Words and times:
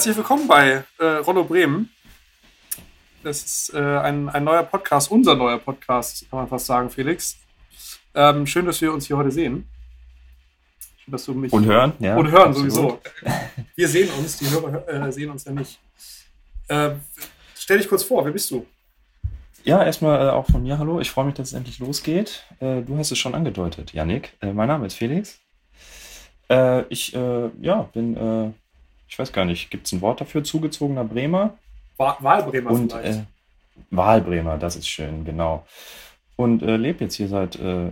Herzlich 0.00 0.16
willkommen 0.16 0.48
bei 0.48 0.82
äh, 0.98 1.04
Rollo 1.04 1.44
Bremen. 1.44 1.90
Das 3.22 3.44
ist 3.44 3.74
äh, 3.74 3.78
ein, 3.78 4.30
ein 4.30 4.44
neuer 4.44 4.62
Podcast, 4.62 5.10
unser 5.10 5.34
neuer 5.34 5.58
Podcast, 5.58 6.24
kann 6.30 6.38
man 6.38 6.48
fast 6.48 6.64
sagen, 6.64 6.88
Felix. 6.88 7.36
Ähm, 8.14 8.46
schön, 8.46 8.64
dass 8.64 8.80
wir 8.80 8.94
uns 8.94 9.06
hier 9.06 9.18
heute 9.18 9.30
sehen. 9.30 9.68
Schön, 11.04 11.12
dass 11.12 11.26
du 11.26 11.34
mich 11.34 11.52
und 11.52 11.66
hören, 11.66 11.92
ja. 11.98 12.16
Und 12.16 12.30
hören 12.30 12.48
absolut. 12.48 12.72
sowieso. 12.72 13.00
Wir 13.76 13.88
sehen 13.88 14.08
uns, 14.18 14.38
die 14.38 14.48
Hörer 14.50 14.88
äh, 14.88 15.12
sehen 15.12 15.28
uns 15.28 15.44
ja 15.44 15.52
nicht. 15.52 15.78
Äh, 16.68 16.92
stell 17.54 17.76
dich 17.76 17.86
kurz 17.86 18.02
vor, 18.02 18.24
wer 18.24 18.32
bist 18.32 18.50
du? 18.50 18.66
Ja, 19.64 19.84
erstmal 19.84 20.28
äh, 20.28 20.30
auch 20.30 20.46
von 20.46 20.62
mir 20.62 20.78
hallo. 20.78 21.00
Ich 21.00 21.10
freue 21.10 21.26
mich, 21.26 21.34
dass 21.34 21.48
es 21.48 21.52
endlich 21.52 21.78
losgeht. 21.78 22.46
Äh, 22.60 22.80
du 22.80 22.96
hast 22.96 23.12
es 23.12 23.18
schon 23.18 23.34
angedeutet, 23.34 23.92
Yannick. 23.92 24.32
mein 24.40 24.66
Name 24.66 24.86
ist 24.86 24.94
Felix. 24.94 25.40
ich 26.88 27.12
ja, 27.12 27.82
bin 27.92 28.54
ich 29.10 29.18
weiß 29.18 29.32
gar 29.32 29.44
nicht, 29.44 29.70
gibt 29.70 29.86
es 29.86 29.92
ein 29.92 30.00
Wort 30.00 30.20
dafür, 30.20 30.44
zugezogener 30.44 31.04
Bremer? 31.04 31.58
Wahlbremer 31.98 32.70
und, 32.70 32.92
vielleicht. 32.92 33.18
Äh, 33.18 33.24
Wahlbremer, 33.90 34.56
das 34.56 34.76
ist 34.76 34.88
schön, 34.88 35.24
genau. 35.24 35.66
Und 36.36 36.62
äh, 36.62 36.76
lebe 36.76 37.04
jetzt 37.04 37.16
hier 37.16 37.28
seit 37.28 37.56
äh, 37.56 37.90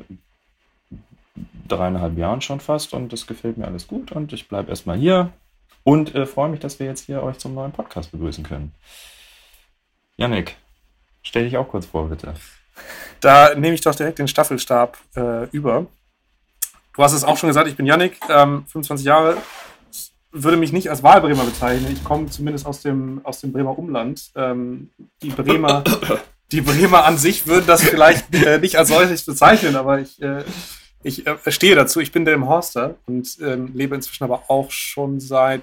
dreieinhalb 1.66 2.16
Jahren 2.16 2.40
schon 2.40 2.60
fast 2.60 2.94
und 2.94 3.12
das 3.12 3.26
gefällt 3.26 3.58
mir 3.58 3.66
alles 3.66 3.88
gut 3.88 4.12
und 4.12 4.32
ich 4.32 4.48
bleibe 4.48 4.70
erstmal 4.70 4.96
hier 4.96 5.32
und 5.82 6.14
äh, 6.14 6.24
freue 6.24 6.48
mich, 6.48 6.60
dass 6.60 6.78
wir 6.78 6.86
jetzt 6.86 7.06
hier 7.06 7.22
euch 7.22 7.38
zum 7.38 7.54
neuen 7.54 7.72
Podcast 7.72 8.12
begrüßen 8.12 8.44
können. 8.44 8.72
Yannick, 10.16 10.56
stell 11.22 11.44
dich 11.44 11.56
auch 11.56 11.68
kurz 11.68 11.86
vor, 11.86 12.08
bitte. 12.08 12.34
Da 13.20 13.54
nehme 13.56 13.74
ich 13.74 13.80
doch 13.80 13.94
direkt 13.94 14.20
den 14.20 14.28
Staffelstab 14.28 14.96
äh, 15.16 15.48
über. 15.50 15.86
Du 16.94 17.02
hast 17.02 17.12
es 17.12 17.24
auch 17.24 17.36
schon 17.36 17.48
gesagt, 17.48 17.68
ich 17.68 17.76
bin 17.76 17.86
Yannick, 17.86 18.18
ähm, 18.30 18.64
25 18.66 19.04
Jahre, 19.04 19.36
würde 20.30 20.56
mich 20.56 20.72
nicht 20.72 20.90
als 20.90 21.02
Wahlbremer 21.02 21.44
bezeichnen. 21.44 21.92
Ich 21.92 22.04
komme 22.04 22.28
zumindest 22.28 22.66
aus 22.66 22.82
dem, 22.82 23.20
aus 23.24 23.40
dem 23.40 23.52
Bremer 23.52 23.78
Umland. 23.78 24.30
Ähm, 24.34 24.90
die 25.22 25.30
Bremer, 25.30 25.84
die 26.52 26.60
Bremer 26.60 27.04
an 27.04 27.18
sich 27.18 27.46
würden 27.46 27.66
das 27.66 27.82
vielleicht 27.82 28.34
äh, 28.34 28.58
nicht 28.58 28.76
als 28.76 28.88
solches 28.88 29.24
bezeichnen, 29.24 29.76
aber 29.76 30.00
ich, 30.00 30.20
äh, 30.20 30.44
ich 31.02 31.26
äh, 31.26 31.36
stehe 31.48 31.74
dazu. 31.74 32.00
Ich 32.00 32.12
bin 32.12 32.24
der 32.24 32.34
im 32.34 32.46
Horster 32.46 32.96
und 33.06 33.38
ähm, 33.40 33.70
lebe 33.74 33.94
inzwischen 33.94 34.24
aber 34.24 34.44
auch 34.48 34.70
schon 34.70 35.20
seit 35.20 35.62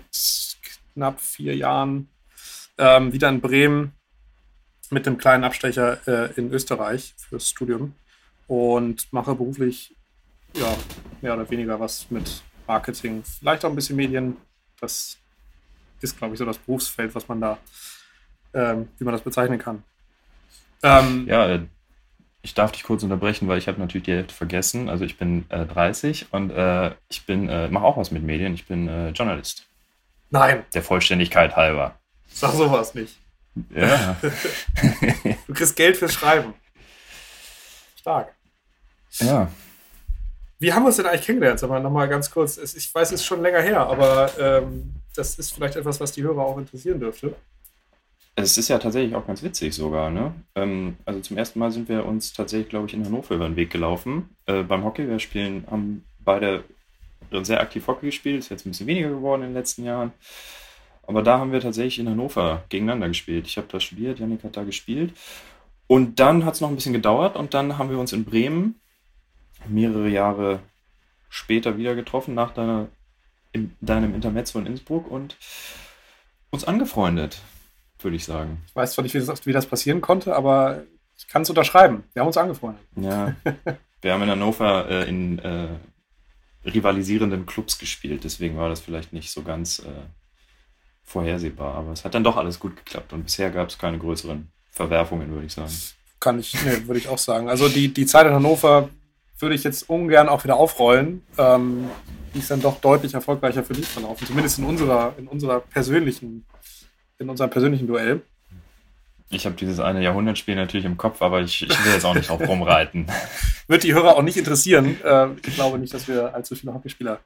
knapp 0.94 1.19
vier 1.19 1.55
Jahren 1.55 2.09
ähm, 2.77 3.13
wieder 3.13 3.29
in 3.29 3.41
Bremen 3.41 3.94
mit 4.89 5.07
einem 5.07 5.17
kleinen 5.17 5.44
Abstecher 5.44 6.00
äh, 6.07 6.33
in 6.35 6.52
Österreich 6.52 7.13
fürs 7.17 7.50
Studium 7.50 7.94
und 8.47 9.11
mache 9.11 9.35
beruflich 9.35 9.95
ja, 10.55 10.75
mehr 11.22 11.33
oder 11.33 11.50
weniger 11.50 11.79
was 11.79 12.09
mit 12.09 12.44
Marketing, 12.67 13.23
vielleicht 13.23 13.66
auch 13.66 13.69
ein 13.69 13.75
bisschen 13.75 13.95
Medien, 13.95 14.38
das 14.86 15.17
ist, 16.02 16.17
glaube 16.17 16.33
ich, 16.33 16.39
so 16.39 16.45
das 16.45 16.58
Berufsfeld, 16.58 17.14
was 17.16 17.28
man 17.28 17.41
da, 17.41 17.58
ähm, 18.53 18.88
wie 18.97 19.03
man 19.03 19.14
das 19.14 19.22
bezeichnen 19.22 19.59
kann. 19.59 19.83
Ähm, 20.83 21.25
ja, 21.28 21.47
äh, 21.47 21.61
ich 22.41 22.53
darf 22.53 22.72
dich 22.72 22.83
kurz 22.83 23.02
unterbrechen, 23.02 23.47
weil 23.47 23.58
ich 23.58 23.67
habe 23.67 23.80
natürlich 23.80 24.06
die 24.06 24.13
Hälfte 24.13 24.33
vergessen. 24.33 24.88
Also 24.88 25.03
ich 25.03 25.17
bin 25.17 25.45
äh, 25.50 25.66
30 25.66 26.28
und 26.31 26.52
äh, 26.52 26.94
ich 27.09 27.25
bin, 27.25 27.50
äh, 27.50 27.69
mache 27.69 27.86
auch 27.86 27.97
was 27.97 28.11
mit 28.11 28.23
Medien. 28.23 28.53
Ich 28.53 28.67
bin 28.67 28.88
äh, 28.88 29.09
Journalist. 29.09 29.66
Nein. 30.30 30.63
Der 30.73 30.83
Vollständigkeit 30.83 31.56
halber. 31.56 31.97
Sag 32.28 32.52
sowas 32.52 32.94
nicht. 32.94 33.17
Ja. 33.73 34.17
du 35.47 35.53
kriegst 35.53 35.75
Geld 35.75 35.97
fürs 35.97 36.13
Schreiben. 36.13 36.53
Stark. 37.95 38.36
Ja. 39.19 39.50
Wie 40.59 40.71
haben 40.71 40.83
wir 40.83 40.88
uns 40.88 40.97
denn 40.97 41.05
eigentlich 41.05 41.25
kennengelernt? 41.25 41.59
Sag 41.59 41.69
mal 41.69 41.81
nochmal 41.81 42.07
ganz 42.07 42.31
kurz. 42.31 42.57
Ich 42.57 42.93
weiß, 42.93 43.09
es 43.11 43.21
ist 43.21 43.25
schon 43.25 43.41
länger 43.41 43.61
her, 43.61 43.81
aber 43.88 44.31
ähm, 44.39 44.93
das 45.16 45.38
ist 45.38 45.51
vielleicht 45.51 45.75
etwas, 45.75 45.99
was 45.99 46.13
die 46.13 46.23
Hörer 46.23 46.41
auch 46.41 46.57
interessieren 46.57 46.99
dürfte. 46.99 47.35
Es 48.38 48.57
ist 48.57 48.67
ja 48.67 48.77
tatsächlich 48.77 49.16
auch 49.16 49.25
ganz 49.25 49.43
witzig 49.43 49.73
sogar. 49.73 50.09
Ne? 50.09 50.33
Ähm, 50.55 50.97
also 51.05 51.19
zum 51.21 51.38
ersten 51.38 51.59
Mal 51.59 51.71
sind 51.71 51.88
wir 51.88 52.05
uns 52.05 52.33
tatsächlich, 52.33 52.69
glaube 52.69 52.88
ich, 52.88 52.93
in 52.93 53.05
Hannover 53.05 53.35
über 53.35 53.47
den 53.47 53.55
Weg 53.55 53.69
gelaufen. 53.69 54.29
Äh, 54.45 54.63
beim 54.63 54.83
Hockey, 54.83 55.19
spielen, 55.19 55.66
haben 55.69 56.03
beide 56.19 56.63
sehr 57.43 57.61
aktiv 57.61 57.87
Hockey 57.87 58.07
gespielt. 58.07 58.39
Ist 58.39 58.49
jetzt 58.49 58.66
ein 58.66 58.72
bisschen 58.72 58.87
weniger 58.87 59.09
geworden 59.09 59.41
in 59.41 59.49
den 59.49 59.55
letzten 59.55 59.83
Jahren. 59.83 60.11
Aber 61.07 61.22
da 61.22 61.37
haben 61.37 61.51
wir 61.51 61.61
tatsächlich 61.61 61.99
in 61.99 62.09
Hannover 62.09 62.63
gegeneinander 62.69 63.07
gespielt. 63.07 63.47
Ich 63.47 63.57
habe 63.57 63.67
da 63.69 63.79
studiert, 63.79 64.19
Janik 64.19 64.43
hat 64.43 64.57
da 64.57 64.63
gespielt. 64.63 65.13
Und 65.87 66.19
dann 66.19 66.45
hat 66.45 66.55
es 66.55 66.61
noch 66.61 66.69
ein 66.69 66.75
bisschen 66.75 66.93
gedauert 66.93 67.35
und 67.35 67.53
dann 67.53 67.77
haben 67.77 67.89
wir 67.89 67.99
uns 67.99 68.11
in 68.11 68.25
Bremen 68.25 68.79
mehrere 69.68 70.09
Jahre 70.09 70.59
später 71.30 71.78
wieder 71.78 71.96
getroffen, 71.96 72.34
nach 72.34 72.53
deiner, 72.53 72.88
in, 73.52 73.76
deinem 73.81 74.16
Intermezzo 74.16 74.59
in 74.59 74.66
Innsbruck 74.66 75.09
und 75.09 75.38
uns 76.50 76.64
angefreundet, 76.64 77.42
würde 78.00 78.16
ich 78.16 78.26
sagen. 78.26 78.64
Ich 78.68 78.76
weiß 78.76 78.94
zwar 78.94 79.03
nicht, 79.03 79.14
wie 79.14 79.20
das, 79.20 79.46
wie 79.46 79.52
das 79.52 79.66
passieren 79.66 80.02
konnte, 80.02 80.36
aber 80.36 80.84
ich 81.18 81.28
kann 81.28 81.42
es 81.42 81.50
unterschreiben. 81.50 82.03
Wir 82.14 82.22
haben 82.22 82.28
uns 82.28 82.38
angefreundet. 82.38 82.81
Ja, 82.96 83.36
wir 84.02 84.14
haben 84.14 84.24
in 84.24 84.30
Hannover 84.30 84.90
äh, 84.90 85.09
in 85.09 85.40
äh, 85.40 85.68
rivalisierenden 86.66 87.46
Clubs 87.46 87.78
gespielt, 87.78 88.24
deswegen 88.24 88.58
war 88.58 88.70
das 88.70 88.80
vielleicht 88.80 89.14
nicht 89.14 89.32
so 89.32 89.44
ganz 89.44 89.80
äh, 89.80 89.92
vorhersehbar, 91.03 91.76
aber 91.76 91.92
es 91.92 92.03
hat 92.03 92.16
dann 92.16 92.24
doch 92.24 92.38
alles 92.38 92.59
gut 92.59 92.76
geklappt 92.76 93.14
und 93.14 93.24
bisher 93.24 93.52
gab 93.52 93.70
es 93.70 93.78
keine 93.78 94.00
größeren 94.00 94.50
Verwerfungen, 94.72 95.30
würde 95.32 95.46
ich 95.46 95.53
sagen. 95.53 95.72
Kann 96.20 96.40
ich, 96.40 96.53
nee, 96.66 96.88
würde 96.88 97.00
ich 97.00 97.08
auch 97.08 97.18
sagen. 97.18 97.50
Also 97.50 97.70
die, 97.70 97.94
die 97.94 98.06
Zeit 98.06 98.26
in 98.26 98.34
Hannover 98.34 98.90
würde 99.40 99.56
ich 99.56 99.63
jetzt 99.63 99.90
ungern 99.90 100.29
auch 100.29 100.44
wieder 100.44 100.56
aufrollen. 100.56 101.23
Ähm, 101.38 101.90
die 102.34 102.40
ist 102.40 102.51
dann 102.51 102.62
doch 102.62 102.79
deutlich 102.81 103.13
erfolgreicher 103.13 103.63
für 103.63 103.73
dich 103.73 103.88
verlaufen, 103.88 104.28
zumindest 104.28 104.59
in 104.59 104.66
unserer, 104.66 105.13
in 105.18 105.28
unserer 105.28 105.62
persönlichen, 105.62 106.46
in 107.18 107.29
unserem 107.29 107.50
persönlichen 107.50 107.88
Duell. 107.88 108.22
Ich 109.29 109.46
habe 109.46 109.56
dieses 109.56 109.79
eine 109.79 110.03
Jahrhundertspiel 110.03 110.56
natürlich 110.56 110.85
im 110.85 110.97
Kopf, 110.97 111.22
aber 111.22 111.41
ich, 111.41 111.63
ich 111.63 111.85
will 111.85 111.94
jetzt 111.94 112.06
auch 112.06 112.13
nicht 112.13 112.29
drauf 112.29 112.47
rumreiten. 112.47 113.07
Wird 113.68 113.84
die 113.84 113.94
Hörer 113.94 114.16
auch 114.16 114.22
nicht 114.22 114.38
interessieren. 114.38 115.01
Äh, 115.03 115.29
ich 115.46 115.56
glaube 115.56 115.79
nicht, 115.79 115.94
dass 115.94 116.07
wir 116.07 116.34
allzu 116.34 116.56
viele 116.56 116.73
Hockeyspieler 116.73 117.19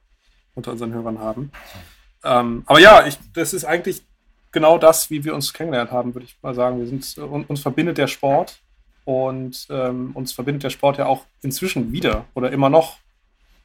unter 0.56 0.72
unseren 0.72 0.94
Hörern 0.94 1.20
haben. 1.20 1.52
Ähm, 2.24 2.64
aber 2.66 2.80
ja, 2.80 3.06
ich, 3.06 3.18
das 3.34 3.54
ist 3.54 3.66
eigentlich 3.66 4.02
genau 4.52 4.78
das, 4.78 5.10
wie 5.10 5.24
wir 5.24 5.36
uns 5.36 5.54
kennengelernt 5.54 5.92
haben, 5.92 6.14
würde 6.16 6.26
ich 6.26 6.38
mal 6.42 6.56
sagen. 6.56 6.80
Wir 6.80 6.88
sind, 6.88 7.18
uns 7.50 7.62
verbindet 7.62 7.98
der 7.98 8.08
Sport 8.08 8.60
und 9.06 9.68
ähm, 9.70 10.12
uns 10.14 10.32
verbindet 10.32 10.64
der 10.64 10.70
Sport 10.70 10.98
ja 10.98 11.06
auch 11.06 11.26
inzwischen 11.42 11.92
wieder 11.92 12.26
oder 12.34 12.52
immer 12.52 12.70
noch, 12.70 12.98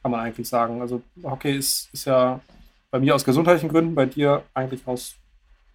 kann 0.01 0.11
man 0.11 0.19
eigentlich 0.19 0.47
sagen. 0.47 0.81
Also 0.81 1.01
Hockey 1.23 1.55
ist, 1.55 1.89
ist 1.93 2.05
ja 2.05 2.39
bei 2.91 2.99
mir 2.99 3.15
aus 3.15 3.25
gesundheitlichen 3.25 3.69
Gründen, 3.69 3.95
bei 3.95 4.05
dir 4.05 4.43
eigentlich 4.53 4.87
aus 4.87 5.15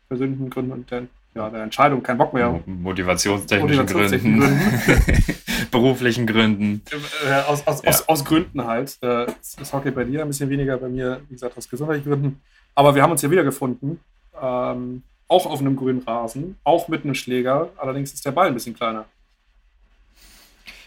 persönlichen 0.08 0.50
Gründen 0.50 0.72
und 0.72 0.90
der, 0.90 1.02
ja, 1.34 1.48
der 1.50 1.62
Entscheidung, 1.62 2.02
kein 2.02 2.18
Bock 2.18 2.32
mehr. 2.32 2.60
Motivationstechnischen, 2.66 3.86
Motivationstechnischen 3.86 4.40
Gründen. 4.40 4.80
Gründen. 4.84 5.40
Beruflichen 5.70 6.26
Gründen. 6.26 6.82
Äh, 7.28 7.42
aus, 7.42 7.66
aus, 7.66 7.82
ja. 7.82 7.90
aus, 7.90 8.08
aus, 8.08 8.24
Gründen 8.24 8.64
halt. 8.64 8.98
Äh, 9.02 9.26
ist 9.40 9.72
Hockey 9.72 9.90
bei 9.92 10.04
dir 10.04 10.22
ein 10.22 10.28
bisschen 10.28 10.50
weniger, 10.50 10.76
bei 10.78 10.88
mir, 10.88 11.20
wie 11.28 11.34
gesagt, 11.34 11.56
aus 11.56 11.68
gesundheitlichen 11.68 12.10
Gründen. 12.10 12.40
Aber 12.74 12.94
wir 12.94 13.02
haben 13.02 13.12
uns 13.12 13.22
ja 13.22 13.30
wiedergefunden. 13.30 14.00
Ähm, 14.40 15.02
auch 15.30 15.46
auf 15.46 15.60
einem 15.60 15.76
grünen 15.76 16.02
Rasen, 16.02 16.56
auch 16.64 16.88
mit 16.88 17.04
einem 17.04 17.14
Schläger. 17.14 17.68
Allerdings 17.76 18.12
ist 18.12 18.26
der 18.26 18.32
Ball 18.32 18.48
ein 18.48 18.54
bisschen 18.54 18.74
kleiner. 18.74 19.04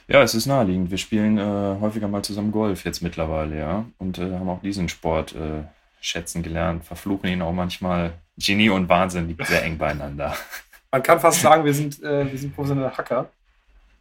Ja, 0.07 0.21
es 0.21 0.35
ist 0.35 0.45
naheliegend. 0.45 0.91
Wir 0.91 0.97
spielen 0.97 1.37
äh, 1.37 1.79
häufiger 1.79 2.07
mal 2.07 2.23
zusammen 2.23 2.51
Golf 2.51 2.83
jetzt 2.83 3.01
mittlerweile, 3.01 3.57
ja. 3.57 3.85
Und 3.97 4.17
äh, 4.19 4.37
haben 4.37 4.49
auch 4.49 4.61
diesen 4.61 4.89
Sport 4.89 5.33
äh, 5.33 5.63
schätzen 6.01 6.43
gelernt, 6.43 6.83
verfluchen 6.83 7.29
ihn 7.29 7.41
auch 7.41 7.53
manchmal. 7.53 8.13
Genie 8.37 8.69
und 8.69 8.89
Wahnsinn 8.89 9.27
liegt 9.27 9.45
sehr 9.45 9.63
eng 9.63 9.77
beieinander. 9.77 10.35
Man 10.91 11.03
kann 11.03 11.19
fast 11.19 11.41
sagen, 11.41 11.65
wir 11.65 11.73
sind, 11.73 12.01
äh, 12.03 12.29
wir 12.29 12.37
sind 12.37 12.53
professionelle 12.53 12.95
Hacker. 12.95 13.29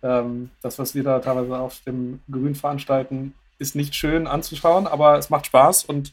Ähm, 0.02 0.50
das, 0.62 0.78
was 0.78 0.94
wir 0.94 1.04
da 1.04 1.20
teilweise 1.20 1.56
auf 1.58 1.81
dem 1.81 2.20
Grün 2.31 2.55
veranstalten, 2.55 3.34
ist 3.58 3.76
nicht 3.76 3.94
schön 3.94 4.26
anzuschauen, 4.26 4.87
aber 4.87 5.16
es 5.19 5.31
macht 5.31 5.46
Spaß 5.46 5.84
und 5.84 6.12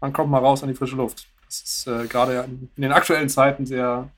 man 0.00 0.12
kommt 0.12 0.30
mal 0.30 0.38
raus 0.38 0.62
an 0.62 0.68
die 0.68 0.74
frische 0.74 0.96
Luft. 0.96 1.26
Das 1.46 1.62
ist 1.62 1.86
äh, 1.86 2.06
gerade 2.06 2.44
in 2.44 2.68
den 2.76 2.92
aktuellen 2.92 3.28
Zeiten 3.28 3.66
sehr, 3.66 4.08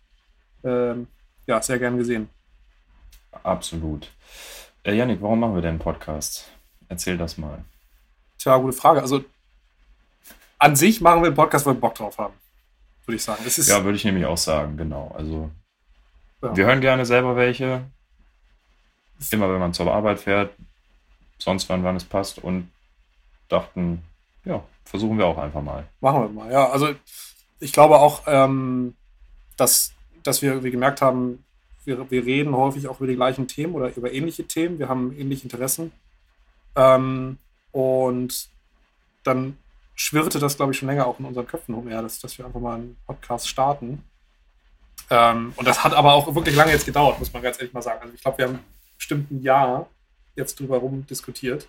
ähm, 0.64 1.06
ja, 1.46 1.62
sehr 1.62 1.78
gern 1.78 1.96
gesehen. 1.96 2.28
Absolut. 3.42 4.10
Äh, 4.84 4.94
Janik, 4.94 5.22
warum 5.22 5.38
machen 5.38 5.54
wir 5.54 5.62
denn 5.62 5.70
einen 5.70 5.78
Podcast? 5.78 6.50
Erzähl 6.88 7.16
das 7.16 7.38
mal. 7.38 7.64
Tja, 8.38 8.56
gute 8.56 8.76
Frage. 8.76 9.00
Also 9.00 9.24
an 10.58 10.74
sich 10.74 11.00
machen 11.00 11.22
wir 11.22 11.28
einen 11.28 11.36
Podcast, 11.36 11.66
weil 11.66 11.74
wir 11.74 11.80
Bock 11.80 11.94
drauf 11.94 12.18
haben, 12.18 12.34
würde 13.06 13.16
ich 13.16 13.22
sagen. 13.22 13.44
ja, 13.44 13.84
würde 13.84 13.96
ich 13.96 14.04
nämlich 14.04 14.26
auch 14.26 14.36
sagen, 14.36 14.76
genau. 14.76 15.12
Also 15.16 15.50
ja. 16.42 16.56
wir 16.56 16.66
hören 16.66 16.80
gerne 16.80 17.06
selber 17.06 17.36
welche. 17.36 17.84
Immer 19.30 19.52
wenn 19.52 19.60
man 19.60 19.72
zur 19.72 19.92
Arbeit 19.92 20.18
fährt, 20.18 20.52
sonst 21.38 21.68
wann, 21.68 21.84
wann 21.84 21.94
es 21.94 22.04
passt 22.04 22.40
und 22.40 22.68
dachten, 23.48 24.02
ja, 24.44 24.64
versuchen 24.84 25.16
wir 25.16 25.26
auch 25.26 25.38
einfach 25.38 25.62
mal. 25.62 25.86
Machen 26.00 26.22
wir 26.22 26.28
mal, 26.28 26.50
ja. 26.50 26.68
Also 26.70 26.92
ich 27.60 27.72
glaube 27.72 28.00
auch, 28.00 28.22
ähm, 28.26 28.96
dass, 29.56 29.92
dass 30.24 30.42
wir, 30.42 30.64
wir 30.64 30.72
gemerkt 30.72 31.02
haben, 31.02 31.44
wir, 31.84 32.10
wir 32.10 32.24
reden 32.24 32.56
häufig 32.56 32.88
auch 32.88 32.98
über 32.98 33.06
die 33.06 33.16
gleichen 33.16 33.48
Themen 33.48 33.74
oder 33.74 33.94
über 33.94 34.12
ähnliche 34.12 34.44
Themen. 34.44 34.78
Wir 34.78 34.88
haben 34.88 35.16
ähnliche 35.18 35.44
Interessen. 35.44 35.92
Ähm, 36.76 37.38
und 37.72 38.48
dann 39.24 39.56
schwirrte 39.94 40.38
das, 40.38 40.56
glaube 40.56 40.72
ich, 40.72 40.78
schon 40.78 40.88
länger 40.88 41.06
auch 41.06 41.18
in 41.18 41.26
unseren 41.26 41.46
Köpfen 41.46 41.74
umher, 41.74 42.02
dass, 42.02 42.18
dass 42.20 42.36
wir 42.38 42.46
einfach 42.46 42.60
mal 42.60 42.76
einen 42.76 42.96
Podcast 43.06 43.48
starten. 43.48 44.02
Ähm, 45.10 45.52
und 45.56 45.66
das 45.66 45.84
hat 45.84 45.94
aber 45.94 46.14
auch 46.14 46.34
wirklich 46.34 46.56
lange 46.56 46.72
jetzt 46.72 46.86
gedauert, 46.86 47.18
muss 47.18 47.32
man 47.32 47.42
ganz 47.42 47.58
ehrlich 47.58 47.72
mal 47.72 47.82
sagen. 47.82 48.00
Also 48.02 48.14
ich 48.14 48.22
glaube, 48.22 48.38
wir 48.38 48.48
haben 48.48 48.58
bestimmt 48.96 49.30
ein 49.30 49.42
Jahr 49.42 49.88
jetzt 50.36 50.58
drüber 50.58 50.78
rum 50.78 51.06
diskutiert. 51.06 51.68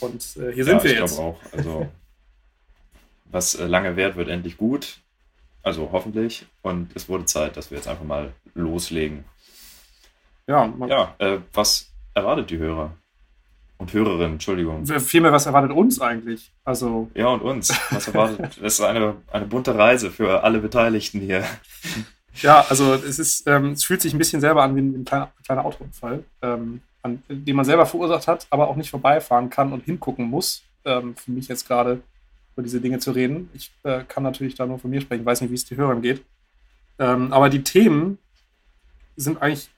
Und 0.00 0.36
äh, 0.36 0.52
hier 0.52 0.64
sind 0.64 0.78
ja, 0.78 0.84
wir 0.84 0.92
ich 0.92 0.98
jetzt. 0.98 1.12
Ich 1.12 1.16
glaube 1.16 1.36
auch. 1.36 1.52
Also, 1.52 1.88
was 3.26 3.54
äh, 3.54 3.66
lange 3.66 3.96
währt, 3.96 4.16
wird 4.16 4.28
endlich 4.28 4.56
gut. 4.56 4.98
Also 5.62 5.90
hoffentlich. 5.92 6.46
Und 6.62 6.90
es 6.94 7.08
wurde 7.08 7.24
Zeit, 7.24 7.56
dass 7.56 7.70
wir 7.70 7.78
jetzt 7.78 7.88
einfach 7.88 8.04
mal 8.04 8.32
loslegen. 8.54 9.24
Ja, 10.46 10.72
ja 10.88 11.14
äh, 11.18 11.38
was 11.52 11.90
erwartet 12.14 12.50
die 12.50 12.58
Hörer? 12.58 12.92
Und 13.78 13.92
Hörerinnen, 13.92 14.34
Entschuldigung. 14.34 14.86
Vielmehr, 14.86 15.32
was 15.32 15.46
erwartet 15.46 15.72
uns 15.72 16.00
eigentlich? 16.00 16.52
Also. 16.64 17.10
Ja, 17.14 17.28
und 17.28 17.42
uns. 17.42 17.72
Was 17.90 18.06
erwartet? 18.06 18.58
Es 18.62 18.74
ist 18.74 18.80
eine, 18.80 19.16
eine 19.32 19.46
bunte 19.46 19.76
Reise 19.76 20.12
für 20.12 20.44
alle 20.44 20.60
Beteiligten 20.60 21.20
hier. 21.20 21.44
Ja, 22.36 22.64
also 22.68 22.94
es 22.94 23.18
ist, 23.18 23.46
ähm, 23.48 23.72
es 23.72 23.84
fühlt 23.84 24.00
sich 24.00 24.14
ein 24.14 24.18
bisschen 24.18 24.40
selber 24.40 24.62
an 24.62 24.76
wie 24.76 24.80
ein, 24.80 25.04
kleiner, 25.04 25.32
kleiner 25.44 25.64
Autounfall, 25.64 26.22
ähm, 26.42 26.80
an, 27.02 27.22
den 27.28 27.56
man 27.56 27.64
selber 27.64 27.84
verursacht 27.84 28.28
hat, 28.28 28.46
aber 28.50 28.68
auch 28.68 28.76
nicht 28.76 28.90
vorbeifahren 28.90 29.50
kann 29.50 29.72
und 29.72 29.84
hingucken 29.84 30.26
muss. 30.26 30.62
Ähm, 30.84 31.16
für 31.16 31.32
mich 31.32 31.48
jetzt 31.48 31.66
gerade 31.66 32.00
über 32.54 32.62
diese 32.62 32.80
Dinge 32.80 32.98
zu 32.98 33.12
reden. 33.12 33.50
Ich 33.54 33.72
äh, 33.82 34.04
kann 34.06 34.22
natürlich 34.22 34.54
da 34.54 34.66
nur 34.66 34.78
von 34.78 34.90
mir 34.90 35.00
sprechen, 35.00 35.24
weiß 35.24 35.40
nicht, 35.40 35.50
wie 35.50 35.54
es 35.54 35.64
die 35.64 35.76
Hörern 35.76 36.02
geht. 36.02 36.24
Ähm, 36.98 37.32
aber 37.32 37.48
die 37.48 37.62
Themen 37.62 38.18
sind 39.16 39.40
eigentlich 39.40 39.70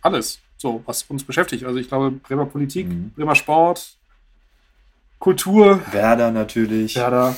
alles 0.00 0.40
so, 0.56 0.82
was 0.86 1.02
uns 1.04 1.24
beschäftigt. 1.24 1.64
Also 1.64 1.78
ich 1.78 1.88
glaube, 1.88 2.10
Bremer 2.10 2.46
Politik, 2.46 2.88
mhm. 2.88 3.10
Bremer 3.10 3.34
Sport, 3.34 3.96
Kultur. 5.18 5.80
Werder 5.92 6.30
natürlich. 6.30 6.96
Werder, 6.96 7.36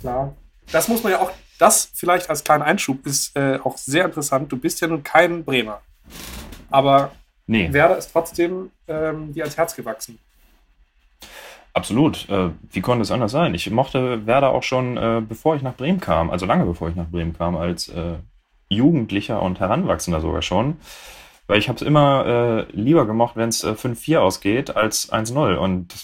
klar. 0.00 0.34
Das 0.72 0.88
muss 0.88 1.02
man 1.02 1.12
ja 1.12 1.20
auch, 1.20 1.32
das 1.58 1.90
vielleicht 1.94 2.30
als 2.30 2.42
kleinen 2.42 2.62
Einschub 2.62 3.06
ist 3.06 3.36
äh, 3.36 3.58
auch 3.62 3.76
sehr 3.76 4.04
interessant. 4.04 4.50
Du 4.50 4.56
bist 4.56 4.80
ja 4.80 4.88
nun 4.88 5.02
kein 5.02 5.44
Bremer. 5.44 5.82
Aber 6.70 7.12
nee. 7.46 7.72
Werder 7.72 7.98
ist 7.98 8.10
trotzdem 8.12 8.70
ähm, 8.88 9.32
dir 9.32 9.44
ans 9.44 9.56
Herz 9.56 9.74
gewachsen. 9.74 10.18
Absolut. 11.72 12.28
Äh, 12.28 12.50
wie 12.70 12.80
konnte 12.80 13.02
es 13.02 13.10
anders 13.10 13.32
sein? 13.32 13.54
Ich 13.54 13.70
mochte 13.70 14.26
Werder 14.26 14.50
auch 14.50 14.62
schon, 14.62 14.96
äh, 14.96 15.22
bevor 15.26 15.56
ich 15.56 15.62
nach 15.62 15.74
Bremen 15.74 16.00
kam, 16.00 16.30
also 16.30 16.46
lange 16.46 16.64
bevor 16.64 16.88
ich 16.88 16.96
nach 16.96 17.08
Bremen 17.08 17.36
kam, 17.36 17.56
als 17.56 17.88
äh, 17.88 18.14
Jugendlicher 18.68 19.42
und 19.42 19.60
Heranwachsender 19.60 20.20
sogar 20.20 20.42
schon. 20.42 20.78
Weil 21.46 21.58
ich 21.58 21.68
habe 21.68 21.76
es 21.76 21.82
immer 21.82 22.26
äh, 22.26 22.72
lieber 22.72 23.06
gemocht, 23.06 23.36
wenn 23.36 23.48
es 23.48 23.64
äh, 23.64 23.72
5-4 23.72 24.18
ausgeht, 24.18 24.76
als 24.76 25.12
1-0. 25.12 25.56
Und 25.56 25.94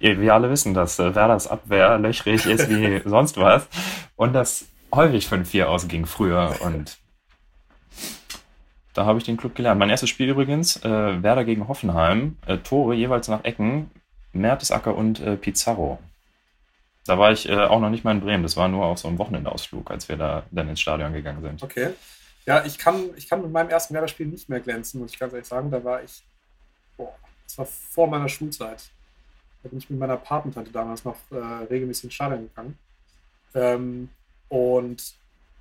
wir 0.00 0.34
alle 0.34 0.50
wissen, 0.50 0.74
dass 0.74 0.98
äh, 0.98 1.14
Werders 1.14 1.48
Abwehr 1.48 1.98
löchrig 1.98 2.46
ist 2.46 2.68
wie 2.68 3.00
sonst 3.08 3.38
was. 3.38 3.68
Und 4.16 4.34
das 4.34 4.66
häufig 4.94 5.26
5-4 5.26 5.64
ausging 5.64 6.06
früher. 6.06 6.54
Und 6.60 6.98
da 8.94 9.06
habe 9.06 9.18
ich 9.18 9.24
den 9.24 9.36
Club 9.36 9.54
gelernt. 9.54 9.78
Mein 9.78 9.90
erstes 9.90 10.10
Spiel 10.10 10.28
übrigens, 10.28 10.76
äh, 10.84 11.22
Werder 11.22 11.44
gegen 11.44 11.68
Hoffenheim. 11.68 12.36
Äh, 12.46 12.58
Tore 12.58 12.94
jeweils 12.94 13.28
nach 13.28 13.44
Ecken. 13.44 13.90
Mertesacker 14.38 14.94
und 14.94 15.20
äh, 15.20 15.36
Pizarro. 15.36 15.98
Da 17.06 17.18
war 17.18 17.32
ich 17.32 17.48
äh, 17.48 17.56
auch 17.56 17.80
noch 17.80 17.90
nicht 17.90 18.04
mal 18.04 18.12
in 18.12 18.20
Bremen. 18.20 18.42
Das 18.42 18.56
war 18.56 18.68
nur 18.68 18.84
auf 18.84 18.98
so 18.98 19.08
einem 19.08 19.18
Wochenendausflug, 19.18 19.90
als 19.90 20.08
wir 20.08 20.16
da 20.16 20.44
dann 20.50 20.68
ins 20.68 20.80
Stadion 20.80 21.12
gegangen 21.12 21.40
sind. 21.40 21.62
Okay. 21.62 21.90
Ja, 22.44 22.64
ich 22.64 22.78
kann, 22.78 23.10
ich 23.16 23.28
kann 23.28 23.42
mit 23.42 23.50
meinem 23.50 23.70
ersten 23.70 23.94
Werder-Spiel 23.94 24.26
nicht 24.26 24.48
mehr 24.48 24.60
glänzen, 24.60 25.00
muss 25.00 25.12
ich 25.12 25.18
ganz 25.18 25.32
ehrlich 25.32 25.48
sagen. 25.48 25.70
Da 25.70 25.82
war 25.82 26.02
ich, 26.02 26.22
boah, 26.96 27.14
das 27.44 27.58
war 27.58 27.66
vor 27.66 28.08
meiner 28.08 28.28
Schulzeit. 28.28 28.90
Da 29.62 29.68
bin 29.68 29.78
ich 29.78 29.90
mit 29.90 29.98
meiner 29.98 30.16
Patentante 30.16 30.70
damals 30.70 31.04
noch 31.04 31.16
äh, 31.30 31.36
regelmäßig 31.36 32.04
ins 32.04 32.14
Stadion 32.14 32.48
gegangen. 32.48 32.78
Ähm, 33.54 34.08
und 34.48 35.14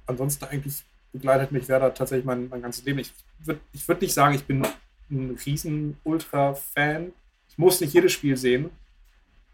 ansonsten 0.05 0.45
eigentlich 0.45 0.83
begleitet 1.13 1.51
mich 1.51 1.67
Werder 1.67 1.93
tatsächlich 1.93 2.25
mein, 2.25 2.49
mein 2.49 2.61
ganzes 2.61 2.85
Leben. 2.85 2.99
Ich 2.99 3.13
würde 3.39 3.59
ich 3.73 3.87
würd 3.87 4.01
nicht 4.01 4.13
sagen, 4.13 4.35
ich 4.35 4.45
bin 4.45 4.65
ein 5.09 5.37
riesen 5.45 5.97
Ultra-Fan 6.03 7.11
ich 7.57 7.63
muss 7.63 7.81
nicht 7.81 7.93
jedes 7.93 8.11
Spiel 8.11 8.37
sehen, 8.37 8.69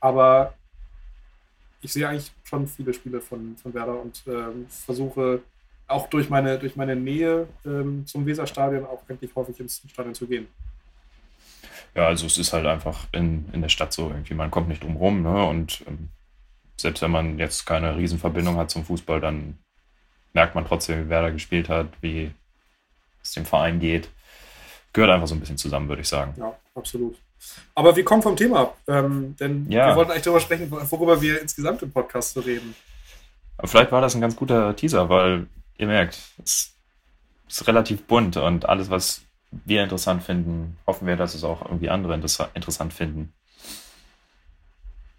aber 0.02 0.54
ich 1.82 1.94
sehe 1.94 2.08
eigentlich 2.08 2.32
schon 2.44 2.68
viele 2.68 2.94
Spiele 2.94 3.22
von, 3.22 3.56
von 3.56 3.74
Werder 3.74 4.02
und 4.02 4.22
ähm, 4.28 4.68
versuche 4.68 5.42
auch 5.88 6.08
durch 6.10 6.30
meine, 6.30 6.60
durch 6.60 6.76
meine 6.76 6.98
Nähe 6.98 7.48
ähm, 7.66 8.06
zum 8.06 8.26
Weserstadion 8.26 8.86
auch 8.86 9.04
eigentlich 9.08 9.34
häufig 9.36 9.58
ins 9.62 9.82
Stadion 9.90 10.14
zu 10.14 10.28
gehen. 10.28 10.48
Ja, 11.96 12.08
also 12.08 12.26
es 12.26 12.38
ist 12.38 12.52
halt 12.52 12.66
einfach 12.66 13.08
in, 13.14 13.46
in 13.54 13.62
der 13.62 13.70
Stadt 13.70 13.94
so 13.94 14.10
irgendwie, 14.10 14.34
man 14.34 14.52
kommt 14.52 14.68
nicht 14.68 14.84
drum 14.84 14.98
rum, 14.98 15.22
ne? 15.22 15.46
Und 15.46 15.84
ähm, 15.88 16.10
selbst 16.76 17.02
wenn 17.02 17.12
man 17.12 17.40
jetzt 17.40 17.66
keine 17.66 17.96
Riesenverbindung 17.96 18.58
hat 18.58 18.70
zum 18.70 18.84
Fußball, 18.84 19.22
dann 19.22 19.58
merkt 20.34 20.56
man 20.56 20.66
trotzdem, 20.66 21.06
wie 21.06 21.10
Werder 21.10 21.32
gespielt 21.32 21.70
hat, 21.70 21.88
wie 22.02 22.32
es 23.22 23.32
dem 23.32 23.46
Verein 23.46 23.80
geht. 23.80 24.10
Gehört 24.92 25.12
einfach 25.12 25.28
so 25.28 25.36
ein 25.36 25.40
bisschen 25.40 25.58
zusammen, 25.58 25.88
würde 25.88 26.02
ich 26.02 26.08
sagen. 26.10 26.34
Ja, 26.38 26.54
absolut. 26.76 27.18
Aber 27.76 27.96
wir 27.96 28.04
kommen 28.04 28.22
vom 28.22 28.36
Thema 28.36 28.62
ab, 28.62 28.78
ähm, 28.88 29.36
denn 29.40 29.70
ja. 29.70 29.88
wir 29.88 29.96
wollten 29.96 30.12
eigentlich 30.12 30.24
darüber 30.24 30.40
sprechen, 30.40 30.70
worüber 30.72 31.22
wir 31.22 31.42
insgesamt 31.42 31.82
im 31.82 31.92
Podcast 31.92 32.34
so 32.34 32.42
reden. 32.42 32.76
Vielleicht 33.64 33.92
war 33.92 34.02
das 34.02 34.16
ein 34.16 34.22
ganz 34.22 34.36
guter 34.36 34.76
Teaser, 34.76 35.10
weil 35.10 35.48
ihr 35.78 35.88
merkt, 35.88 36.20
es 36.44 36.74
ist 37.48 37.68
relativ 37.68 38.04
bunt 38.04 38.38
und 38.38 38.68
alles, 38.68 38.90
was 38.90 39.22
wir 39.52 39.84
interessant 39.84 40.24
finden, 40.24 40.78
hoffen 40.88 41.08
wir, 41.08 41.16
dass 41.16 41.36
es 41.36 41.44
auch 41.44 41.64
irgendwie 41.64 41.90
andere 41.90 42.14
interessant 42.14 42.94
finden. 42.94 43.34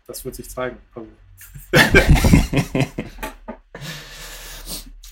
Das 0.07 0.25
wird 0.25 0.35
sich 0.35 0.51
zeigen. 0.51 0.77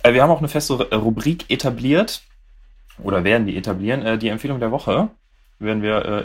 Äh, 0.02 0.14
wir 0.14 0.22
haben 0.22 0.30
auch 0.30 0.38
eine 0.38 0.48
feste 0.48 0.74
Rubrik 0.94 1.50
etabliert 1.50 2.22
oder 3.02 3.24
werden 3.24 3.46
die 3.46 3.56
etablieren. 3.56 4.02
Äh, 4.02 4.18
die 4.18 4.28
Empfehlung 4.28 4.60
der 4.60 4.70
Woche 4.70 5.10
werden 5.58 5.82
wir 5.82 6.04
äh, 6.04 6.24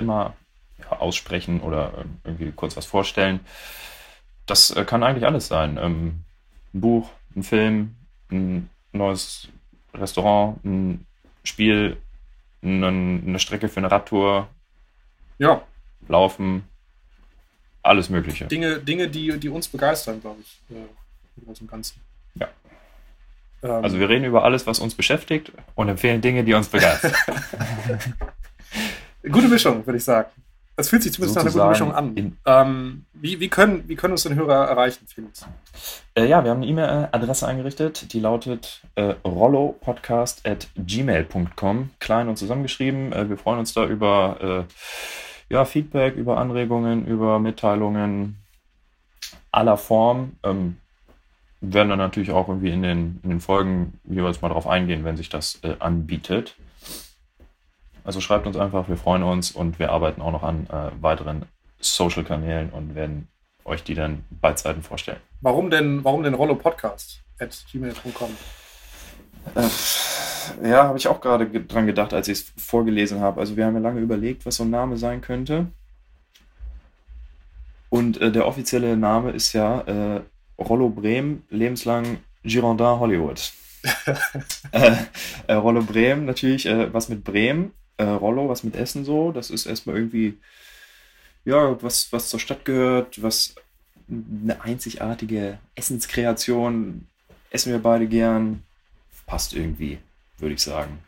immer 0.77 1.01
aussprechen 1.01 1.61
oder 1.61 2.05
irgendwie 2.23 2.51
kurz 2.51 2.77
was 2.77 2.85
vorstellen. 2.85 3.39
Das 4.45 4.71
äh, 4.71 4.85
kann 4.85 5.03
eigentlich 5.03 5.25
alles 5.25 5.47
sein. 5.47 5.77
Ähm, 5.81 6.23
ein 6.73 6.81
Buch, 6.81 7.09
ein 7.35 7.43
Film, 7.43 7.95
ein 8.31 8.69
neues 8.91 9.49
Restaurant, 9.93 10.63
ein 10.63 11.05
Spiel, 11.43 11.97
eine 12.61 13.39
Strecke 13.39 13.69
für 13.69 13.77
eine 13.77 13.91
Radtour. 13.91 14.47
Ja. 15.37 15.61
Laufen, 16.07 16.63
alles 17.83 18.09
Mögliche. 18.09 18.45
Dinge, 18.45 18.79
Dinge 18.79 19.07
die, 19.07 19.37
die 19.39 19.49
uns 19.49 19.67
begeistern, 19.67 20.21
glaube 20.21 20.41
ich, 20.41 20.59
äh, 20.75 21.59
im 21.59 21.67
Ganzen. 21.67 22.01
Ja. 22.35 22.47
Ähm, 23.63 23.83
also 23.83 23.99
wir 23.99 24.09
reden 24.09 24.25
über 24.25 24.43
alles, 24.43 24.67
was 24.67 24.79
uns 24.79 24.95
beschäftigt 24.95 25.51
und 25.75 25.89
empfehlen 25.89 26.21
Dinge, 26.21 26.43
die 26.43 26.53
uns 26.53 26.67
begeistern. 26.67 27.13
Gute 29.31 29.47
Mischung, 29.47 29.85
würde 29.85 29.97
ich 29.97 30.03
sagen. 30.03 30.29
Das 30.77 30.87
fühlt 30.89 31.01
sich 31.01 31.11
zumindest 31.11 31.35
nach 31.35 31.43
einer 31.43 31.51
guten 31.51 31.69
Mischung 31.69 31.91
an. 31.91 32.37
Ähm, 32.45 33.05
wie, 33.13 33.39
wie, 33.39 33.49
können, 33.49 33.85
wie 33.87 33.95
können 33.95 34.11
uns 34.11 34.21
den 34.21 34.35
Hörer 34.35 34.67
erreichen, 34.67 35.07
Felix? 35.07 35.43
Äh, 36.13 36.27
ja, 36.27 36.43
wir 36.43 36.51
haben 36.51 36.61
eine 36.61 36.67
E-Mail-Adresse 36.67 37.47
eingerichtet, 37.47 38.13
die 38.13 38.19
lautet 38.19 38.83
äh, 38.93 39.15
rollopodcast.gmail.com, 39.25 41.89
klein 41.99 42.29
und 42.29 42.37
zusammengeschrieben. 42.37 43.11
Äh, 43.11 43.27
wir 43.27 43.37
freuen 43.37 43.57
uns 43.57 43.73
da 43.73 43.87
über 43.87 44.37
äh, 44.39 44.65
ja, 45.51 45.65
Feedback, 45.65 46.15
über 46.15 46.37
Anregungen, 46.37 47.07
über 47.07 47.39
Mitteilungen 47.39 48.37
aller 49.51 49.77
Form. 49.77 50.33
Ähm, 50.43 50.77
werden 51.59 51.89
dann 51.89 51.97
natürlich 51.97 52.29
auch 52.29 52.49
irgendwie 52.49 52.69
in 52.69 52.83
den, 52.83 53.19
in 53.23 53.31
den 53.31 53.39
Folgen 53.39 53.99
jeweils 54.03 54.43
mal 54.43 54.49
drauf 54.49 54.67
eingehen, 54.67 55.03
wenn 55.03 55.17
sich 55.17 55.29
das 55.29 55.57
äh, 55.63 55.73
anbietet. 55.79 56.55
Also 58.07 58.21
schreibt 58.21 58.47
uns 58.47 58.55
einfach, 58.55 58.87
wir 58.87 58.95
freuen 58.95 59.21
uns 59.21 59.51
und 59.51 59.79
wir 59.79 59.91
arbeiten 59.91 60.21
auch 60.21 60.31
noch 60.31 60.41
an 60.41 60.65
äh, 60.67 61.03
weiteren 61.03 61.43
Social-Kanälen 61.81 62.69
und 62.69 62.95
werden 62.95 63.27
euch 63.65 63.83
die 63.83 63.95
dann 63.95 64.23
bei 64.29 64.53
Zeiten 64.53 64.81
vorstellen. 64.81 65.19
Warum 65.41 65.69
denn, 65.69 66.05
warum 66.05 66.23
denn 66.23 66.33
Rollo 66.33 66.55
Podcast 66.55 67.21
at 67.37 67.65
gmail.com? 67.69 68.29
Äh, 69.55 70.69
ja, 70.69 70.85
habe 70.85 70.97
ich 70.97 71.09
auch 71.09 71.19
gerade 71.19 71.47
dran 71.47 71.85
gedacht, 71.85 72.13
als 72.13 72.29
ich 72.29 72.39
es 72.39 72.53
vorgelesen 72.55 73.19
habe. 73.19 73.41
Also 73.41 73.57
wir 73.57 73.65
haben 73.65 73.73
ja 73.73 73.81
lange 73.81 73.99
überlegt, 73.99 74.45
was 74.45 74.55
so 74.55 74.63
ein 74.63 74.69
Name 74.69 74.95
sein 74.95 75.19
könnte. 75.19 75.67
Und 77.89 78.21
äh, 78.21 78.31
der 78.31 78.47
offizielle 78.47 78.95
Name 78.95 79.31
ist 79.31 79.51
ja 79.51 79.81
äh, 79.81 80.21
Rollo 80.57 80.87
Bremen, 80.87 81.43
lebenslang 81.49 82.19
Girondin 82.43 83.01
Hollywood. 83.01 83.51
äh, 84.71 84.95
äh, 85.47 85.53
Rollo 85.55 85.81
Bremen, 85.81 86.23
natürlich 86.23 86.67
äh, 86.67 86.93
was 86.93 87.09
mit 87.09 87.25
Bremen 87.25 87.73
äh, 87.97 88.03
Rollo, 88.03 88.49
was 88.49 88.63
mit 88.63 88.75
Essen 88.75 89.05
so. 89.05 89.31
Das 89.31 89.49
ist 89.49 89.65
erstmal 89.65 89.97
irgendwie, 89.97 90.37
ja, 91.45 91.81
was, 91.81 92.11
was 92.11 92.29
zur 92.29 92.39
Stadt 92.39 92.65
gehört, 92.65 93.21
was 93.21 93.55
eine 94.09 94.61
einzigartige 94.61 95.59
Essenskreation. 95.75 97.07
Essen 97.49 97.71
wir 97.71 97.79
beide 97.79 98.07
gern. 98.07 98.63
Passt 99.25 99.53
irgendwie, 99.53 99.97
würde 100.37 100.55
ich 100.55 100.61
sagen. 100.61 100.99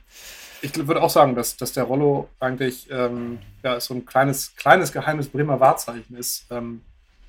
Ich 0.62 0.76
würde 0.76 1.02
auch 1.02 1.10
sagen, 1.10 1.36
dass, 1.36 1.56
dass 1.56 1.72
der 1.72 1.84
Rollo 1.86 2.28
eigentlich 2.40 2.88
ähm, 2.92 3.40
ja, 3.64 3.80
so 3.80 3.94
ein 3.94 4.06
kleines, 4.06 4.56
kleines 4.58 4.92
geheimes 4.92 5.30
Bremer 5.30 5.60
Wahrzeichen 5.62 6.18
ist. 6.18 6.46
Ähm, 6.50 6.82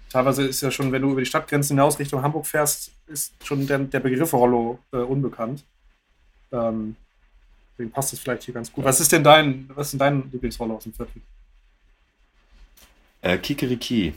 teilweise 0.08 0.44
ist 0.44 0.60
ja 0.62 0.72
schon, 0.72 0.90
wenn 0.90 1.02
du 1.02 1.12
über 1.12 1.20
die 1.20 1.26
Stadtgrenzen 1.26 1.76
hinaus 1.76 2.00
Richtung 2.00 2.22
Hamburg 2.22 2.46
fährst, 2.46 2.90
ist 3.06 3.34
schon 3.44 3.68
der, 3.68 3.78
der 3.78 4.00
Begriff 4.00 4.32
Rollo 4.32 4.80
äh, 4.92 4.96
unbekannt. 4.96 5.64
Ähm, 6.50 6.96
deswegen 7.80 7.92
passt 7.92 8.12
das 8.12 8.20
vielleicht 8.20 8.42
hier 8.42 8.54
ganz 8.54 8.70
gut. 8.70 8.84
Was 8.84 9.00
ist 9.00 9.10
denn 9.10 9.24
dein, 9.24 9.70
was 9.74 9.86
ist 9.86 9.92
denn 9.92 10.00
dein 10.00 10.30
Lieblingsrollo 10.30 10.76
aus 10.76 10.84
dem 10.84 10.92
Viertel? 10.92 11.22
Äh, 13.22 13.38
Kikeriki. 13.38 14.12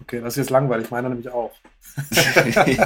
Okay, 0.00 0.20
das 0.20 0.34
ist 0.34 0.38
jetzt 0.38 0.50
langweilig, 0.50 0.88
meiner 0.90 1.08
nämlich 1.08 1.28
auch. 1.28 1.52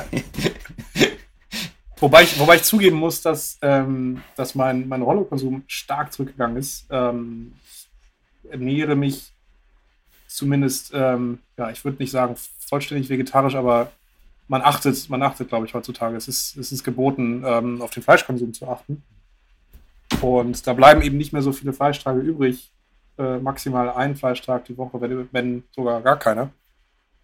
wobei, 1.99 2.23
ich, 2.23 2.39
wobei 2.39 2.57
ich 2.57 2.63
zugeben 2.63 2.97
muss, 2.97 3.21
dass, 3.21 3.59
ähm, 3.61 4.23
dass 4.37 4.55
mein, 4.55 4.89
mein 4.89 5.03
Rollo-Konsum 5.03 5.65
stark 5.67 6.15
zurückgegangen 6.15 6.57
ist. 6.57 6.87
Ähm, 6.91 7.53
ich 8.43 8.51
ernähre 8.51 8.97
mich 8.97 9.33
zumindest, 10.27 10.93
ähm, 10.95 11.41
ja, 11.59 11.71
ich 11.71 11.85
würde 11.85 11.99
nicht 11.99 12.11
sagen 12.11 12.37
vollständig 12.59 13.11
vegetarisch, 13.11 13.55
aber 13.55 13.93
man 14.49 14.63
achtet, 14.63 15.11
man 15.11 15.23
achtet, 15.23 15.49
glaube 15.49 15.67
ich, 15.67 15.75
heutzutage. 15.75 16.17
Es 16.17 16.29
ist, 16.29 16.57
es 16.57 16.73
ist 16.73 16.85
geboten, 16.85 17.45
ähm, 17.47 17.83
auf 17.83 17.91
den 17.91 18.03
Fleischkonsum 18.03 18.55
zu 18.55 18.67
achten. 18.67 19.03
Und 20.21 20.67
da 20.67 20.73
bleiben 20.73 21.03
eben 21.03 21.17
nicht 21.17 21.33
mehr 21.33 21.43
so 21.43 21.53
viele 21.53 21.73
Fleischtage 21.73 22.21
übrig. 22.21 22.71
Äh, 23.19 23.39
maximal 23.39 23.91
ein 23.91 24.17
Fleischtag 24.17 24.65
die 24.67 24.77
Woche, 24.77 25.01
wenn, 25.01 25.29
wenn 25.33 25.65
sogar 25.75 26.01
gar 26.03 26.19
keiner. 26.19 26.51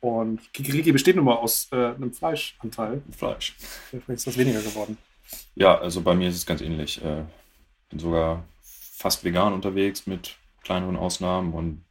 Und 0.01 0.53
Kikiriki 0.53 0.91
besteht 0.91 1.17
nun 1.17 1.27
mal 1.27 1.37
aus 1.37 1.69
äh, 1.71 1.77
einem 1.77 2.13
Fleischanteil. 2.13 3.03
Fleisch. 3.17 3.55
Vielleicht 3.91 4.09
ist 4.09 4.27
das 4.27 4.39
weniger 4.39 4.61
geworden. 4.61 4.99
Ja, 5.55 5.79
also 5.79 6.01
bei 6.01 6.15
mir 6.15 6.29
ist 6.29 6.37
es 6.37 6.47
ganz 6.47 6.61
ähnlich. 6.61 7.03
Äh, 7.05 7.25
bin 7.91 7.99
sogar 7.99 8.43
fast 8.63 9.23
vegan 9.25 9.53
unterwegs 9.53 10.07
mit 10.07 10.37
kleineren 10.63 10.97
Ausnahmen 10.97 11.53
und 11.53 11.85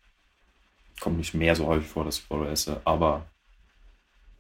kommt 1.00 1.18
nicht 1.18 1.34
mehr 1.34 1.56
so 1.56 1.68
häufig 1.68 1.88
vor, 1.88 2.06
dass 2.06 2.20
ich 2.20 2.30
Rollo 2.30 2.46
esse, 2.46 2.82
aber 2.86 3.26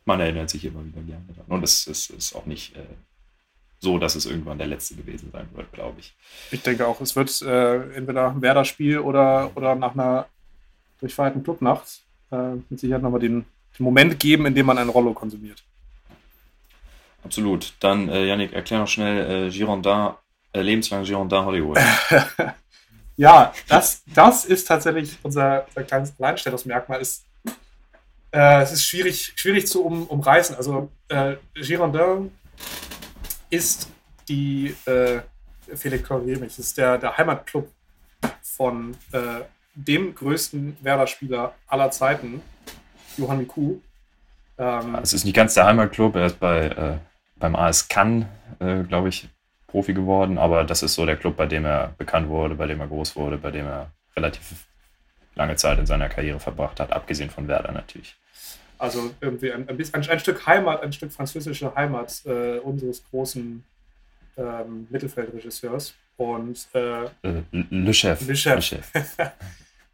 man 0.06 0.20
erinnert 0.20 0.50
sich 0.50 0.66
immer 0.66 0.86
wieder 0.86 1.02
gerne 1.02 1.26
daran. 1.28 1.46
Und 1.48 1.64
es, 1.64 1.88
es 1.88 2.10
ist 2.10 2.36
auch 2.36 2.46
nicht 2.46 2.76
äh, 2.76 2.86
so, 3.82 3.98
dass 3.98 4.16
es 4.16 4.28
irgendwann 4.28 4.60
der 4.60 4.68
letzte 4.68 4.96
gewesen 4.96 5.32
sein 5.34 5.48
wird, 5.56 5.72
glaube 5.74 6.00
ich. 6.00 6.14
Ich 6.52 6.62
denke 6.62 6.88
auch, 6.88 7.02
es 7.02 7.16
wird 7.16 7.42
äh, 7.42 7.96
entweder 7.96 8.30
ein 8.30 8.42
Werder-Spiel 8.42 9.00
oder, 9.00 9.52
oder 9.56 9.76
nach 9.76 9.94
einer 9.94 10.28
durchfeierten 11.00 11.44
Clubnacht 11.44 12.02
äh, 12.32 12.54
mit 12.70 12.80
Sicherheit 12.80 13.02
nochmal 13.02 13.20
den, 13.20 13.46
den 13.78 13.84
Moment 13.84 14.20
geben, 14.20 14.46
in 14.46 14.54
dem 14.54 14.68
man 14.68 14.78
ein 14.78 14.90
Rollo 14.90 15.14
konsumiert. 15.14 15.64
Absolut. 17.24 17.74
Dann, 17.80 18.08
äh, 18.10 18.26
Yannick, 18.26 18.54
erklär 18.54 18.80
noch 18.80 18.88
schnell 18.88 19.48
äh, 19.48 19.50
Girondin, 19.50 20.12
äh, 20.54 20.62
lebenslang 20.62 21.04
Girondin 21.04 21.46
Hollywood. 21.46 21.80
Ja, 23.18 23.54
das, 23.68 24.02
das 24.08 24.46
ist 24.46 24.68
tatsächlich 24.68 25.16
unser, 25.22 25.68
unser 25.68 25.84
kleines 25.84 26.14
Alleinstellungsmerkmal. 26.18 27.02
Ist, 27.02 27.24
äh, 28.32 28.64
es 28.64 28.72
ist 28.72 28.84
schwierig, 28.84 29.34
schwierig 29.36 29.68
zu 29.68 29.86
um, 29.86 30.08
umreißen. 30.08 30.56
Also 30.56 30.90
äh, 31.10 31.36
Girondin 31.54 32.32
ist 33.52 33.90
die, 34.28 34.76
äh, 34.86 35.22
Felix 35.76 36.08
korrigiere 36.08 36.40
mich, 36.40 36.58
ist 36.58 36.78
der, 36.78 36.98
der 36.98 37.16
Heimatclub 37.16 37.70
von 38.42 38.98
äh, 39.12 39.42
dem 39.76 40.16
größten 40.16 40.78
Werder-Spieler 40.82 41.54
aller 41.68 41.92
Zeiten, 41.92 42.42
Johann 43.18 43.38
Miku. 43.38 43.78
Ähm, 44.58 44.96
es 44.96 45.14
ist 45.14 45.26
nicht 45.26 45.36
ganz 45.36 45.54
der 45.54 45.66
Heimatclub, 45.66 46.16
er 46.16 46.26
ist 46.26 46.40
bei, 46.40 46.66
äh, 46.68 46.98
beim 47.36 47.56
AS 47.56 47.88
Cannes, 47.88 48.26
äh, 48.60 48.84
glaube 48.84 49.10
ich, 49.10 49.30
Profi 49.68 49.94
geworden, 49.94 50.38
aber 50.38 50.64
das 50.64 50.84
ist 50.84 50.96
so 50.96 51.06
der 51.06 51.16
Club, 51.16 51.38
bei 51.38 51.46
dem 51.46 51.66
er 51.66 51.94
bekannt 51.98 52.28
wurde, 52.28 52.56
bei 52.56 52.68
dem 52.68 52.82
er 52.82 52.88
groß 52.88 53.16
wurde, 53.16 53.38
bei 53.38 53.52
dem 53.52 53.66
er 53.66 53.92
relativ 54.16 54.66
lange 55.36 55.56
Zeit 55.56 55.80
in 55.80 55.86
seiner 55.86 56.10
Karriere 56.10 56.40
verbracht 56.40 56.80
hat, 56.80 56.92
abgesehen 56.92 57.30
von 57.30 57.48
Werder 57.48 57.72
natürlich. 57.72 58.18
Also 58.82 59.12
irgendwie 59.22 59.54
ein, 59.54 59.70
ein, 59.70 59.78
ein 59.94 60.20
Stück 60.20 60.48
Heimat, 60.48 60.82
ein 60.82 60.92
Stück 60.92 61.12
französische 61.12 61.76
Heimat 61.76 62.24
äh, 62.26 62.58
unseres 62.58 63.04
großen 63.12 63.64
ähm, 64.38 64.88
Mittelfeldregisseurs. 64.90 65.94
Und 66.18 66.68
äh, 66.74 67.04
äh 67.04 67.44
Le 67.52 67.94
Chef. 67.94 68.28
Le 68.28 68.36
Chef. 68.36 68.56
Le 68.56 68.62
Chef. 68.62 68.92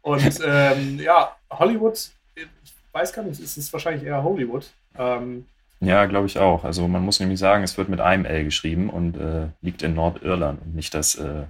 und 0.00 0.40
ähm, 0.42 0.98
ja, 1.00 1.36
Hollywood, 1.50 1.98
ich 2.34 2.72
weiß 2.92 3.12
gar 3.12 3.24
nicht, 3.24 3.38
es 3.42 3.58
ist 3.58 3.70
wahrscheinlich 3.74 4.04
eher 4.04 4.22
Hollywood. 4.22 4.70
Ähm, 4.96 5.44
ja, 5.80 6.06
glaube 6.06 6.26
ich 6.26 6.38
auch. 6.38 6.64
Also 6.64 6.88
man 6.88 7.04
muss 7.04 7.20
nämlich 7.20 7.38
sagen, 7.38 7.64
es 7.64 7.76
wird 7.76 7.90
mit 7.90 8.00
einem 8.00 8.24
L 8.24 8.44
geschrieben 8.44 8.88
und 8.88 9.18
äh, 9.18 9.48
liegt 9.60 9.82
in 9.82 9.96
Nordirland 9.96 10.62
und 10.62 10.74
nicht 10.74 10.94
das, 10.94 11.14
äh, 11.16 11.42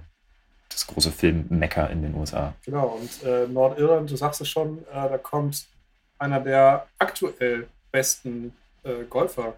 das 0.67 0.87
große 0.87 1.13
Film-Mekka 1.13 1.85
in 1.85 2.01
den 2.01 2.15
USA. 2.15 2.53
Genau, 2.65 2.99
und 2.99 3.23
äh, 3.25 3.47
Nordirland, 3.47 4.11
du 4.11 4.17
sagst 4.17 4.41
es 4.41 4.49
schon, 4.49 4.79
äh, 4.91 5.07
da 5.07 5.17
kommt 5.17 5.69
einer 6.19 6.39
der 6.39 6.87
aktuell 6.97 7.67
besten 7.91 8.53
äh, 8.83 9.03
Golfer 9.09 9.55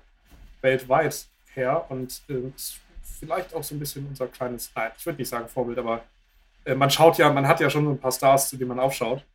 weltweit 0.62 1.28
her 1.54 1.86
und 1.90 2.22
äh, 2.30 2.52
ist 2.56 2.80
vielleicht 3.20 3.54
auch 3.54 3.64
so 3.64 3.76
ein 3.76 3.80
bisschen 3.80 4.08
unser 4.08 4.28
kleines, 4.28 4.72
nein, 4.76 4.92
ich 4.98 5.06
würde 5.06 5.20
nicht 5.20 5.30
sagen 5.30 5.48
Vorbild, 5.48 5.78
aber 5.78 6.04
man 6.76 6.92
schaut 6.92 7.18
ja, 7.18 7.32
man 7.32 7.48
hat 7.48 7.60
ja 7.60 7.72
schon 7.72 7.86
so 7.86 7.92
ein 7.92 8.00
paar 8.00 8.12
Stars, 8.12 8.50
zu 8.50 8.56
denen 8.56 8.70
man 8.70 8.80
aufschaut. 8.80 9.26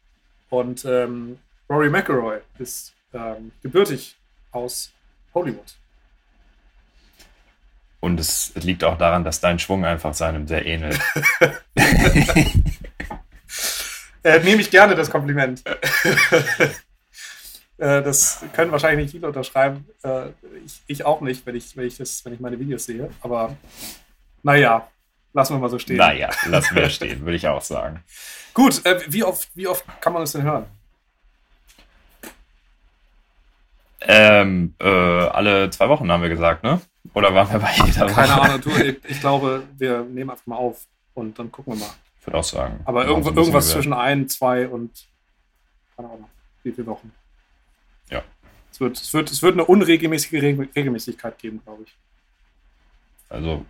Und 0.48 0.84
ähm, 0.84 1.40
Rory 1.68 1.90
McIlroy 1.90 2.38
ist 2.58 2.94
ähm, 3.12 3.50
gebürtig 3.62 4.16
aus 4.52 4.92
Hollywood. 5.34 5.74
Und 8.00 8.20
es 8.20 8.54
liegt 8.54 8.84
auch 8.84 8.96
daran, 8.96 9.24
dass 9.24 9.40
dein 9.40 9.58
Schwung 9.58 9.84
einfach 9.84 10.14
seinem 10.14 10.46
sehr 10.46 10.64
ähnelt. 10.64 11.00
äh, 14.22 14.38
nehme 14.40 14.60
ich 14.60 14.70
gerne 14.70 14.94
das 14.94 15.10
Kompliment. 15.10 15.64
äh, 17.78 18.02
das 18.02 18.44
können 18.52 18.72
wahrscheinlich 18.72 19.04
nicht 19.04 19.12
viele 19.12 19.28
unterschreiben. 19.28 19.86
Äh, 20.02 20.28
ich, 20.64 20.82
ich, 20.86 21.04
auch 21.04 21.20
nicht, 21.20 21.44
wenn 21.44 21.54
ich, 21.54 21.76
wenn, 21.76 21.86
ich 21.86 21.98
das, 21.98 22.24
wenn 22.24 22.32
ich 22.32 22.40
meine 22.40 22.58
Videos 22.58 22.84
sehe. 22.84 23.10
Aber 23.20 23.54
naja, 24.42 24.88
lassen 25.32 25.54
wir 25.54 25.58
mal 25.58 25.68
so 25.68 25.78
stehen. 25.78 25.96
Naja, 25.96 26.30
lassen 26.46 26.74
wir 26.74 26.88
stehen, 26.88 27.20
würde 27.20 27.36
ich 27.36 27.46
auch 27.46 27.60
sagen. 27.60 28.02
Gut, 28.54 28.84
äh, 28.86 29.00
wie, 29.08 29.24
oft, 29.24 29.50
wie 29.54 29.68
oft 29.68 29.84
kann 30.00 30.14
man 30.14 30.22
es 30.22 30.32
denn 30.32 30.42
hören? 30.42 30.64
Ähm, 34.00 34.74
äh, 34.80 34.88
alle 34.88 35.68
zwei 35.70 35.88
Wochen 35.88 36.10
haben 36.10 36.22
wir 36.22 36.28
gesagt, 36.28 36.62
ne? 36.62 36.80
Oder 37.12 37.34
waren 37.34 37.50
wir 37.52 37.58
bei 37.58 37.72
jeder 37.84 38.02
Woche? 38.02 38.14
Keine 38.14 38.40
Ahnung, 38.40 38.60
du, 38.60 38.70
ich, 38.82 38.96
ich, 39.04 39.20
glaube, 39.20 39.64
wir 39.76 40.02
nehmen 40.02 40.30
einfach 40.30 40.46
mal 40.46 40.56
auf 40.56 40.86
und 41.14 41.38
dann 41.38 41.52
gucken 41.52 41.74
wir 41.74 41.80
mal. 41.80 41.90
Ich 42.20 42.26
würde 42.26 42.38
auch 42.38 42.44
sagen. 42.44 42.80
Aber 42.84 43.04
irgendwo, 43.04 43.30
irgendwas 43.30 43.70
zwischen 43.70 43.92
ein, 43.92 44.28
zwei 44.28 44.66
und 44.66 44.90
keine 45.94 46.08
Ahnung, 46.08 46.30
wie 46.62 46.72
viele 46.72 46.86
Wochen. 46.86 47.12
Ja. 48.10 48.22
Es 48.70 48.80
wird, 48.80 48.96
es 48.96 49.12
wird, 49.14 49.30
es 49.30 49.42
wird 49.42 49.54
eine 49.54 49.64
unregelmäßige 49.64 50.32
Regelmäßigkeit 50.34 51.38
geben, 51.38 51.60
glaube 51.64 51.84
ich. 51.84 51.96
Also 53.28 53.64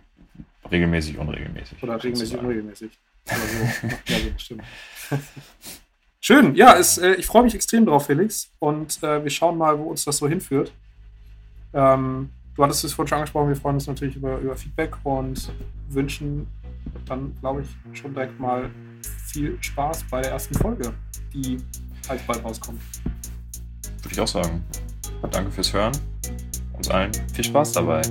regelmäßig, 0.71 1.17
unregelmäßig. 1.17 1.81
Oder 1.81 2.03
regelmäßig, 2.03 2.37
unregelmäßig. 2.37 2.91
Oder 3.25 3.37
so. 3.37 3.87
ja, 4.13 4.19
so 4.19 4.31
bestimmt. 4.31 4.63
Schön, 6.19 6.55
ja, 6.55 6.77
es, 6.77 6.97
äh, 6.97 7.13
ich 7.13 7.25
freue 7.25 7.43
mich 7.43 7.55
extrem 7.55 7.85
drauf, 7.85 8.07
Felix. 8.07 8.51
Und 8.59 9.01
äh, 9.03 9.23
wir 9.23 9.29
schauen 9.29 9.57
mal, 9.57 9.77
wo 9.79 9.83
uns 9.83 10.03
das 10.03 10.17
so 10.17 10.27
hinführt. 10.27 10.73
Ähm, 11.73 12.31
du 12.55 12.63
hattest 12.63 12.83
es 12.83 12.93
vorhin 12.93 13.07
schon 13.07 13.17
angesprochen, 13.19 13.49
wir 13.49 13.55
freuen 13.55 13.75
uns 13.75 13.87
natürlich 13.87 14.15
über, 14.15 14.37
über 14.39 14.55
Feedback 14.55 14.95
und 15.03 15.51
wünschen 15.89 16.47
dann, 17.05 17.35
glaube 17.39 17.61
ich, 17.61 17.97
schon 17.99 18.13
direkt 18.13 18.39
mal 18.39 18.69
viel 19.27 19.57
Spaß 19.61 20.03
bei 20.09 20.21
der 20.21 20.31
ersten 20.31 20.55
Folge, 20.55 20.93
die 21.33 21.57
halt 22.09 22.25
bald 22.25 22.43
rauskommt. 22.43 22.81
Würde 24.07 24.13
ich 24.13 24.21
auch 24.21 24.27
sagen. 24.27 24.63
Danke 25.31 25.51
fürs 25.51 25.73
Hören. 25.73 25.91
Uns 26.77 26.89
allen 26.89 27.11
viel 27.33 27.43
Spaß 27.43 27.73
dabei. 27.73 28.01